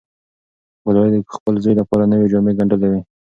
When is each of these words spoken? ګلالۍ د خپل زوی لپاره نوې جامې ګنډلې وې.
ګلالۍ 0.83 1.09
د 1.13 1.17
خپل 1.37 1.53
زوی 1.63 1.73
لپاره 1.81 2.03
نوې 2.11 2.27
جامې 2.31 2.51
ګنډلې 2.57 2.87
وې. 2.91 3.01